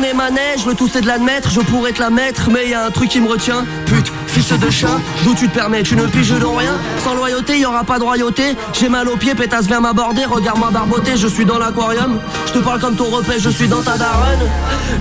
[0.04, 2.50] baises après le tourner manège Le tout c'est de l'admettre, je pourrais te la mettre
[2.50, 3.66] Mais y a un truc qui me retient.
[3.86, 6.74] Pute, fils de chat, d'où tu te permets Tu ne piges dans rien,
[7.04, 8.56] sans loyauté y aura pas de royauté.
[8.74, 10.26] J'ai mal aux pieds, pétasse vient m'aborder.
[10.26, 12.20] Regarde-moi barboter, je suis dans l'aquarium.
[12.48, 14.50] Je te parle comme ton repère, je suis dans ta daronne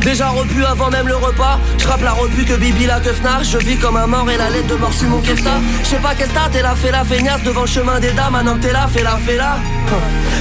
[0.01, 3.59] Déjà repu avant même le repas Je rappe la repu que Bibi la teufnard Je
[3.59, 5.51] vis comme un mort et la lettre de mort sur mon kefta.
[5.83, 8.13] Je sais pas qu'est-ce que t'as, t'es là, fais la feignasse Devant le chemin des
[8.13, 9.57] dames, maintenant que t'es là, fais la, fais la.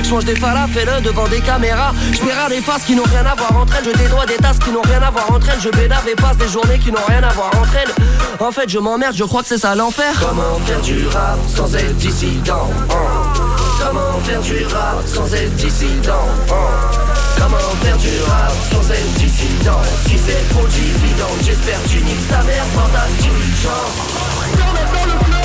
[0.03, 1.93] Je mange des falafels devant des caméras.
[2.11, 3.85] Je des faces qui n'ont rien à voir entre elles.
[3.85, 5.59] Je dédois des tasses qui n'ont rien à voir entre elles.
[5.61, 7.93] Je bédave et passe des journées qui n'ont rien à voir entre elles.
[8.39, 10.13] En fait je m'emmerde, je crois que c'est ça l'enfer.
[10.19, 12.95] Comment faire du rap sans être dissident hein?
[13.79, 17.10] Comment faire du rap sans être dissident hein?
[17.41, 22.43] Comment faire du rap sans être dissident Si c'est pour dividende, j'espère tu niques ta
[22.43, 25.40] mère dans ta diligence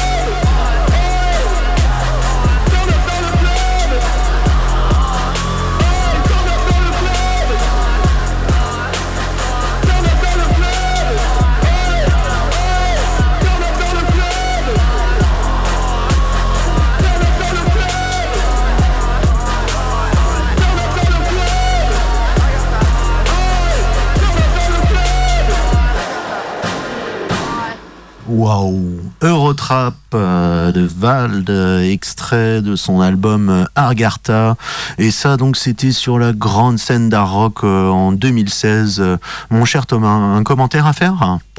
[28.28, 31.50] Waouh Eurotrap euh, de Vald,
[31.82, 34.56] extrait de son album euh, Argarta.
[34.98, 39.02] Et ça, donc, c'était sur la grande scène d'art rock euh, en 2016.
[39.50, 41.38] Mon cher Thomas, un commentaire à faire?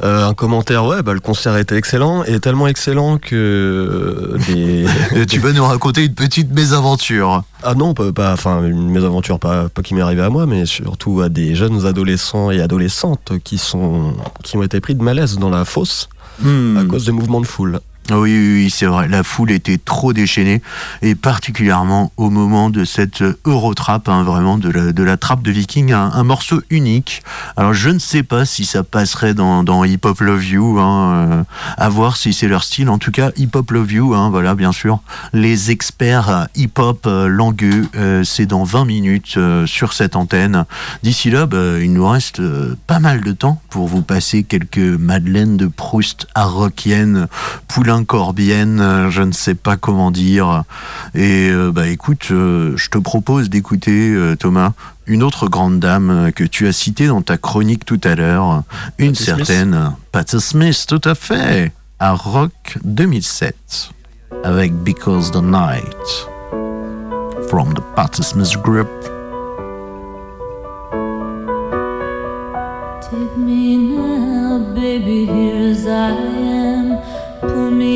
[0.00, 4.36] Un commentaire, ouais, bah, le concert était excellent et tellement excellent que
[5.28, 7.42] tu vas nous raconter une petite mésaventure.
[7.64, 11.20] Ah non, pas, enfin une mésaventure pas, pas qui m'est arrivée à moi, mais surtout
[11.20, 14.14] à des jeunes adolescents et adolescentes qui sont
[14.44, 16.08] qui ont été pris de malaise dans la fosse
[16.40, 16.76] Hmm.
[16.76, 17.80] à cause des mouvements de foule.
[18.10, 19.06] Oui, oui, c'est vrai.
[19.06, 20.62] La foule était trop déchaînée,
[21.02, 26.22] et particulièrement au moment de cette Eurotrap, hein, vraiment de la, trappe de Viking, un,
[26.22, 27.22] morceau unique.
[27.58, 31.42] Alors, je ne sais pas si ça passerait dans, Hip Hop Love You, hein, euh,
[31.76, 32.88] à voir si c'est leur style.
[32.88, 35.00] En tout cas, Hip Hop Love You, hein, voilà, bien sûr,
[35.34, 40.64] les experts hip hop euh, langueux, euh, c'est dans 20 minutes sur cette antenne.
[41.02, 42.40] D'ici là, bah, il nous reste
[42.86, 47.28] pas mal de temps pour vous passer quelques Madeleines de Proust arroquiennes,
[47.66, 50.64] poulain corbienne, euh, je ne sais pas comment dire.
[51.14, 54.72] Et euh, bah écoute, euh, je te propose d'écouter Thomas
[55.06, 58.62] une autre grande dame que tu as citée dans ta chronique tout à l'heure,
[58.98, 63.90] une certaine Patti Smith, tout à fait, à Rock 2007
[64.44, 66.28] avec Because the Night
[67.48, 68.88] from the Patti Smith Group.
[73.00, 76.47] Take me now, baby, here's I am.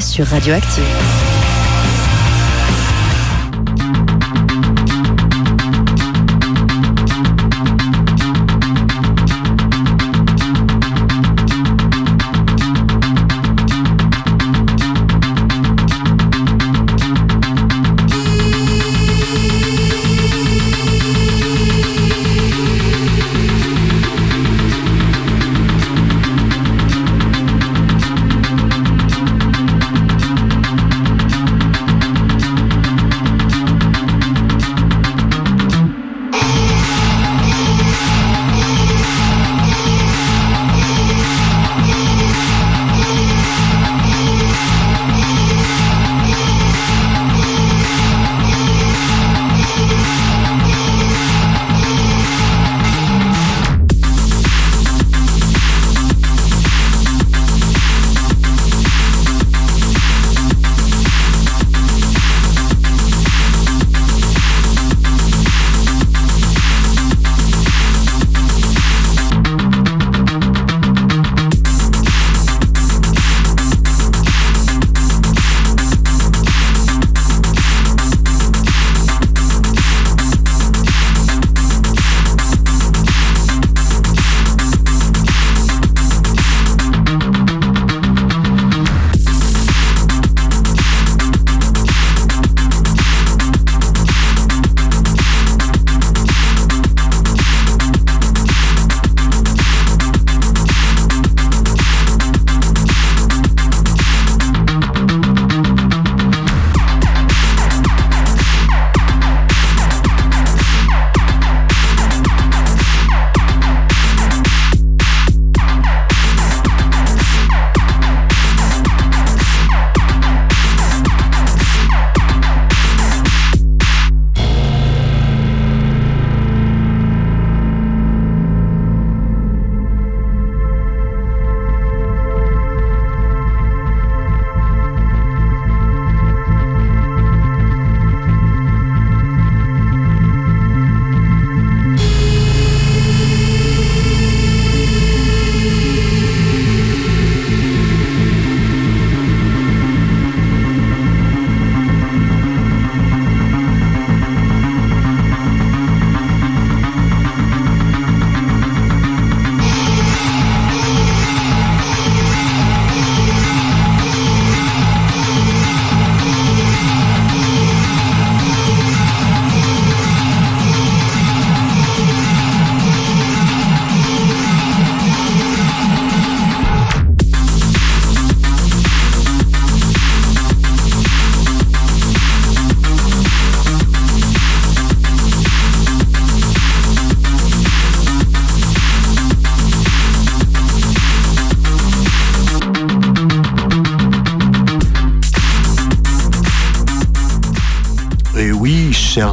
[0.00, 1.17] Sur Radioactive.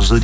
[0.05, 0.17] Chers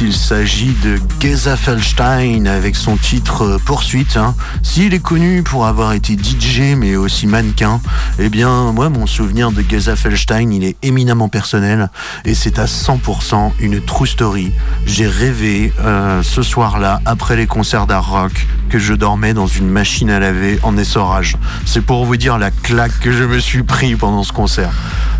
[0.00, 4.16] il s'agit de Geza Feldstein avec son titre euh, Poursuite.
[4.16, 4.34] Hein.
[4.62, 7.80] S'il est connu pour avoir été DJ mais aussi mannequin,
[8.18, 11.90] eh bien moi mon souvenir de Geza Feldstein il est éminemment personnel
[12.24, 14.52] et c'est à 100% une true story.
[14.86, 19.68] J'ai rêvé euh, ce soir-là après les concerts d'art rock que je dormais dans une
[19.68, 21.36] machine à laver en essorage.
[21.66, 24.72] C'est pour vous dire la claque que je me suis pris pendant ce concert.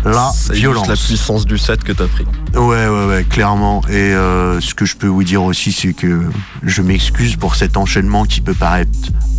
[0.05, 0.87] La violence.
[0.87, 2.25] la puissance du set que t'as pris.
[2.53, 3.81] Ouais, ouais, ouais, clairement.
[3.89, 6.21] Et euh, ce que je peux vous dire aussi, c'est que
[6.63, 8.91] je m'excuse pour cet enchaînement qui peut paraître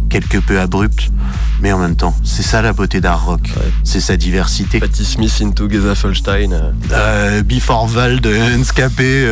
[0.08, 1.10] quelque peu abrupt,
[1.60, 3.50] mais en même temps, c'est ça la beauté d'art rock.
[3.84, 4.78] C'est sa diversité.
[4.80, 6.52] Patty Smith into Geza Folstein.
[6.52, 6.72] Euh.
[6.92, 9.26] Euh, Before Val de Enscapé.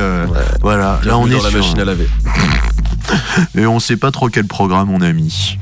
[0.61, 2.09] Voilà, là on est dans la machine à laver.
[3.57, 5.59] Et on sait pas trop quel programme on a mis.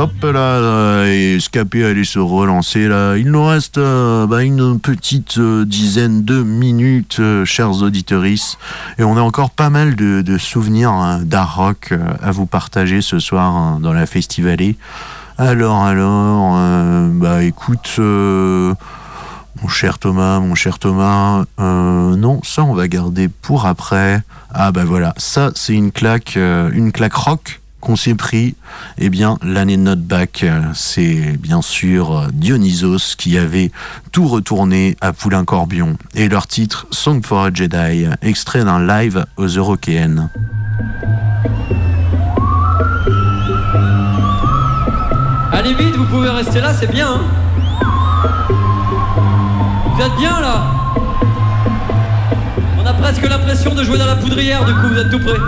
[0.00, 3.18] Hop là, et Scapé allait se relancer là.
[3.18, 8.24] Il nous reste euh, bah, une petite euh, dizaine de minutes, euh, chers auditeurs.
[8.24, 11.92] Et on a encore pas mal de, souvenirs hein, d'art rock
[12.22, 14.78] à vous partager ce soir hein, dans la Festivalée.
[15.36, 16.54] Alors, alors,
[17.12, 24.22] bah écoute, mon cher Thomas, mon cher Thomas, non, ça on va garder pour après.
[24.54, 28.54] Ah bah voilà, ça c'est une claque, une claque rock qu'on s'est pris
[28.98, 33.72] Eh bien, l'année de notre bac, c'est bien sûr Dionysos qui avait
[34.12, 35.96] tout retourné à Poulain-Corbion.
[36.14, 40.28] Et leur titre, Song for a Jedi, extrait d'un live aux Eurokéennes.
[45.52, 47.08] Allez vite, vous pouvez rester là, c'est bien.
[47.08, 47.20] Hein.
[49.94, 50.64] vous êtes bien là
[52.78, 55.40] On a presque l'impression de jouer dans la poudrière, du coup, vous êtes tout prêts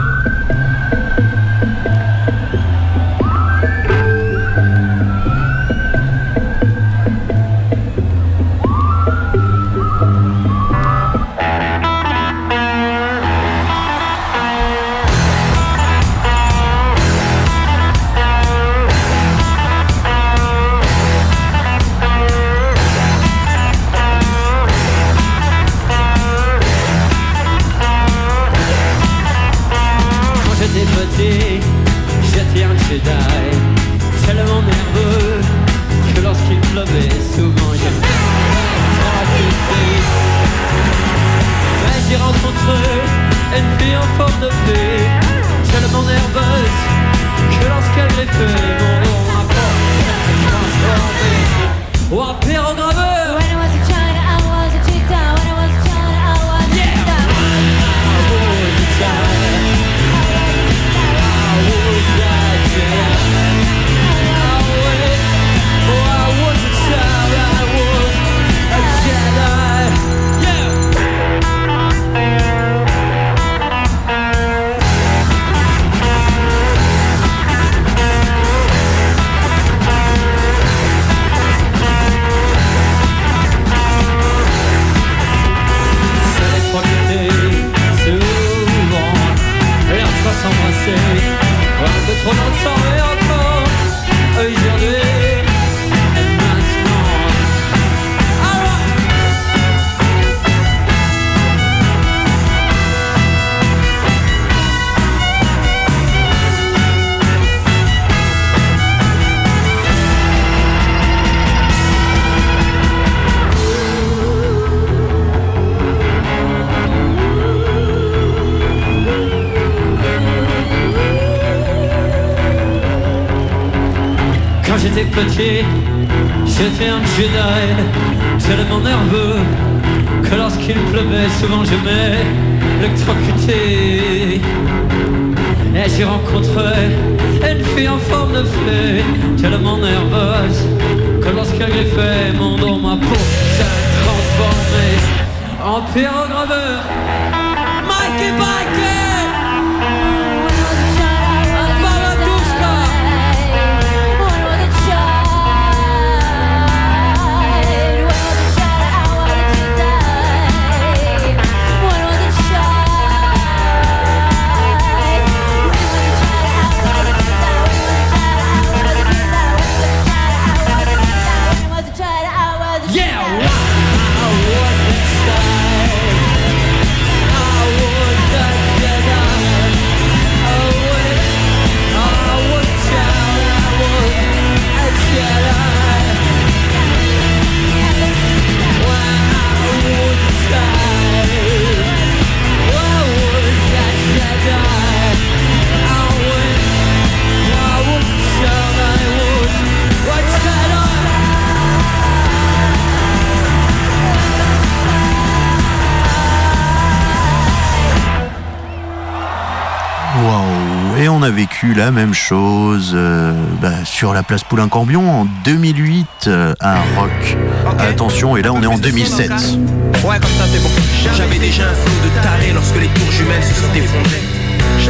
[210.15, 213.33] Waouh Et on a vécu la même chose euh,
[213.63, 217.37] bah, sur la place Poulain-Cambion en 2008 euh, à Rock.
[217.79, 219.31] Attention, et là on est en 2007.
[219.31, 220.69] Ouais, comme ça c'est bon.
[221.17, 224.23] J'avais déjà un flot de tarés lorsque les tours jumelles se sont effondrées.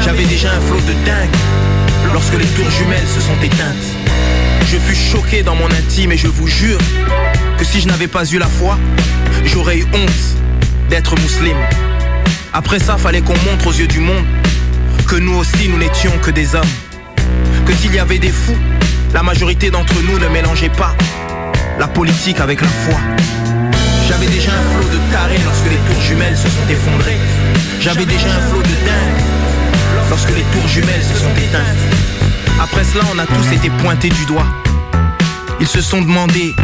[0.02, 1.30] J'avais déjà un flot de dingue
[2.12, 3.86] lorsque les tours jumelles se sont éteintes.
[4.66, 6.78] Je fus choqué dans mon intime et je vous jure
[7.58, 8.76] que si je n'avais pas eu la foi,
[9.44, 11.60] j'aurais eu honte d'être musulman.
[12.52, 14.24] Après ça, fallait qu'on montre aux yeux du monde
[15.12, 16.74] que nous aussi nous n'étions que des hommes.
[17.66, 18.56] Que s'il y avait des fous,
[19.12, 20.96] la majorité d'entre nous ne mélangeait pas
[21.78, 22.98] la politique avec la foi.
[24.08, 27.18] J'avais déjà un flot de tarés lorsque les tours jumelles se sont effondrées.
[27.78, 29.22] J'avais déjà un flot de dingue
[30.08, 31.76] lorsque les tours jumelles se sont éteintes.
[32.58, 34.46] Après cela, on a tous été pointés du doigt.
[35.60, 36.54] Ils se sont demandé,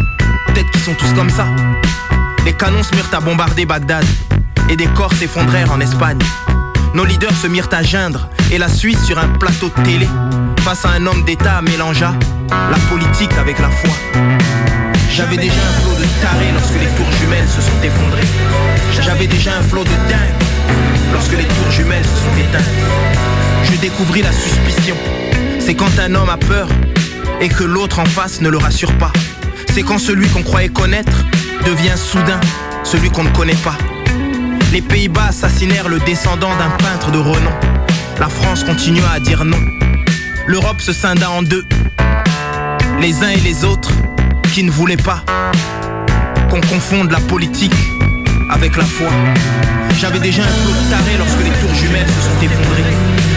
[0.46, 1.48] peut-être qu'ils sont tous comme ça.
[2.46, 4.06] Les canons se mirent à bombarder Bagdad
[4.70, 6.18] et des corps s'effondrèrent en Espagne.
[6.98, 10.08] Nos leaders se mirent à geindre et la Suisse sur un plateau de télé
[10.64, 12.12] face à un homme d'État mélangea
[12.50, 13.94] la politique avec la foi.
[15.08, 18.26] J'avais déjà un flot de tarés lorsque les tours jumelles se sont effondrées.
[19.00, 20.42] J'avais déjà un flot de dingue
[21.12, 22.66] lorsque les tours jumelles se sont éteintes.
[23.62, 24.96] Je découvris la suspicion.
[25.60, 26.68] C'est quand un homme a peur
[27.40, 29.12] et que l'autre en face ne le rassure pas.
[29.72, 31.24] C'est quand celui qu'on croyait connaître
[31.64, 32.40] devient soudain
[32.82, 33.76] celui qu'on ne connaît pas.
[34.70, 37.50] Les Pays-Bas assassinèrent le descendant d'un peintre de renom.
[38.20, 39.58] La France continua à dire non.
[40.46, 41.64] L'Europe se scinda en deux.
[43.00, 43.90] Les uns et les autres
[44.52, 45.24] qui ne voulaient pas
[46.50, 47.74] qu'on confonde la politique
[48.50, 49.08] avec la foi.
[49.98, 52.84] J'avais déjà un flot de tarés lorsque les tours jumelles se sont effondrées.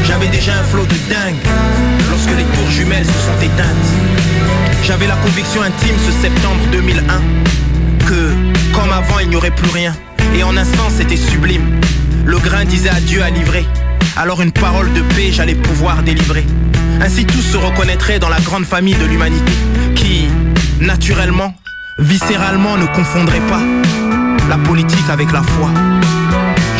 [0.06, 1.40] J'avais déjà un flot de dingue
[2.10, 3.90] lorsque les tours jumelles se sont éteintes.
[4.84, 7.02] J'avais la conviction intime ce septembre 2001
[8.06, 8.34] que,
[8.74, 9.94] comme avant, il n'y aurait plus rien.
[10.36, 11.80] Et en un sens, c'était sublime.
[12.26, 13.66] Le grain disait adieu à livrer.
[14.18, 16.46] Alors une parole de paix, j'allais pouvoir délivrer.
[17.02, 19.54] Ainsi tous se reconnaîtraient dans la grande famille de l'humanité
[19.96, 20.28] qui,
[20.80, 21.54] naturellement,
[22.00, 23.62] viscéralement ne confondrait pas
[24.50, 25.70] la politique avec la foi.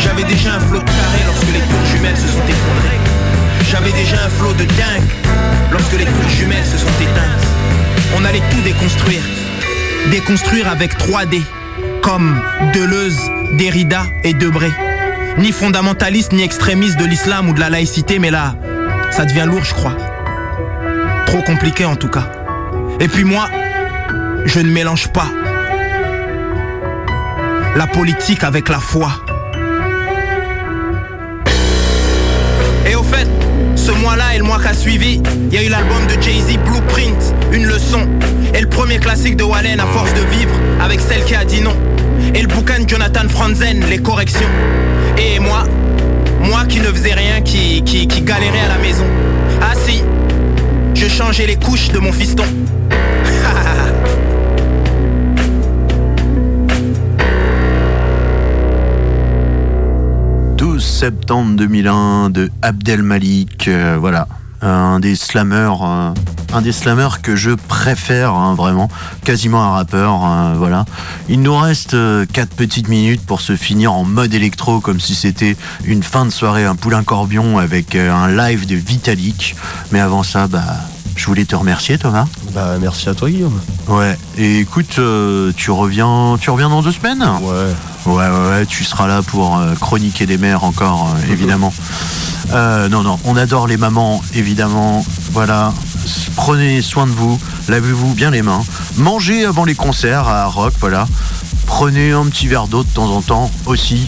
[0.00, 3.00] J'avais déjà un flot tarés lorsque les tours jumelles se sont effondrées.
[3.70, 5.10] J'avais déjà un flot de dingue
[5.70, 7.46] lorsque les tours jumelles se sont éteintes.
[8.16, 9.22] On allait tout déconstruire.
[10.10, 11.42] Déconstruire avec 3D,
[12.02, 12.40] comme
[12.74, 13.18] Deleuze,
[13.56, 14.70] Derrida et Debré.
[15.38, 18.54] Ni fondamentaliste ni extrémiste de l'islam ou de la laïcité, mais là,
[19.10, 19.96] ça devient lourd, je crois.
[21.26, 22.30] Trop compliqué en tout cas.
[23.00, 23.48] Et puis moi,
[24.44, 25.28] je ne mélange pas
[27.76, 29.12] la politique avec la foi.
[32.86, 33.28] Et au fait,
[33.76, 36.58] ce mois-là et le mois qui a suivi, il y a eu l'album de Jay-Z
[36.66, 38.08] Blueprint, une leçon.
[38.54, 41.62] Et le premier classique de Wallen à force de vivre avec celle qui a dit
[41.62, 41.76] non.
[42.34, 44.48] Et le bouquin de Jonathan Franzen, Les corrections.
[45.18, 45.64] Et moi,
[46.40, 49.04] moi qui ne faisais rien, qui, qui, galérais à la maison.
[49.60, 50.02] Ah si,
[50.94, 52.44] je changeais les couches de mon fiston.
[60.56, 64.26] 12 septembre 2001 de Abdel Malik, euh, voilà,
[64.62, 66.14] un des slammers, euh,
[66.52, 68.88] un des slammers que je préfère hein, vraiment,
[69.24, 70.84] quasiment un rappeur, euh, voilà.
[71.28, 71.96] Il nous reste
[72.32, 76.30] 4 petites minutes pour se finir en mode électro comme si c'était une fin de
[76.30, 79.56] soirée, un poulain corbion avec un live de Vitalik.
[79.90, 80.62] Mais avant ça, bah
[81.14, 82.26] je voulais te remercier Thomas.
[82.54, 83.60] Bah merci à toi Guillaume.
[83.88, 84.16] Ouais.
[84.38, 87.22] Et écoute, euh, tu reviens, tu reviens dans deux semaines?
[87.42, 87.74] Ouais.
[88.06, 88.66] Ouais, ouais, ouais.
[88.66, 91.72] Tu seras là pour euh, chroniquer des mères encore, euh, évidemment.
[92.50, 93.18] Euh, non, non.
[93.24, 95.04] On adore les mamans, évidemment.
[95.32, 95.72] Voilà.
[96.36, 97.38] Prenez soin de vous.
[97.68, 98.62] Lavez-vous bien les mains.
[98.96, 100.74] Mangez avant les concerts à Rock.
[100.80, 101.06] Voilà.
[101.66, 104.06] Prenez un petit verre d'eau de temps en temps aussi.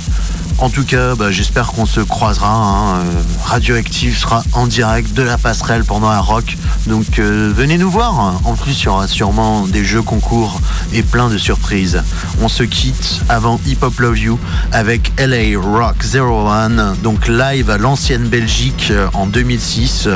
[0.59, 2.48] En tout cas, bah, j'espère qu'on se croisera.
[2.48, 2.98] hein.
[3.00, 6.57] Euh, Radioactive sera en direct de la passerelle pendant un rock.
[6.86, 8.40] Donc euh, venez nous voir.
[8.44, 10.61] En plus, il y aura sûrement des jeux concours
[10.92, 12.02] et plein de surprises.
[12.40, 14.38] On se quitte avant Hip Hop Love You
[14.72, 20.09] avec LA Rock 01, donc live à l'ancienne Belgique euh, en 2006.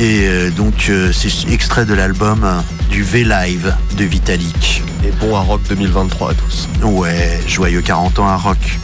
[0.00, 2.46] Et donc, c'est extrait de l'album
[2.88, 4.82] du V-Live de Vitalik.
[5.04, 6.66] Et bon à Rock 2023 à tous.
[6.82, 8.78] Ouais, joyeux 40 ans à Rock.